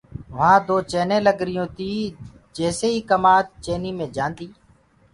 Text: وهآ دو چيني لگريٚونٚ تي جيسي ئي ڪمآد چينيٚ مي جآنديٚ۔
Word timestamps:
وهآ 0.37 0.53
دو 0.67 0.75
چيني 0.91 1.17
لگريٚونٚ 1.27 1.73
تي 1.77 1.89
جيسي 2.55 2.89
ئي 2.93 2.99
ڪمآد 3.09 3.45
چينيٚ 3.63 3.97
مي 3.97 4.05
جآنديٚ۔ 4.15 4.53